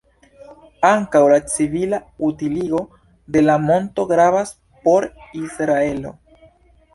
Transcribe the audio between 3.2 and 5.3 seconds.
de la monto gravas por